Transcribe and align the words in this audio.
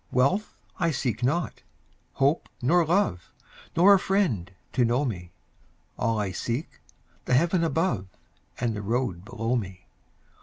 Wealth 0.11 0.55
I 0.79 0.89
seek 0.89 1.21
not, 1.21 1.61
hope 2.13 2.49
nor 2.59 2.83
love, 2.87 3.29
Nor 3.77 3.93
a 3.93 3.99
friend 3.99 4.51
to 4.73 4.83
know 4.83 5.05
me; 5.05 5.31
All 5.95 6.17
I 6.17 6.31
seek, 6.31 6.81
the 7.25 7.35
heaven 7.35 7.63
above 7.63 8.07
And 8.59 8.75
the 8.75 8.81
road 8.81 9.23
below 9.23 9.55
me. 9.55 9.85